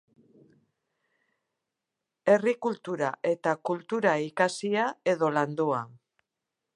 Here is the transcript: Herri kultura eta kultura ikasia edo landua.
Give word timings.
Herri 2.33 2.53
kultura 2.67 3.11
eta 3.33 3.55
kultura 3.71 4.15
ikasia 4.31 4.89
edo 5.13 5.31
landua. 5.39 5.83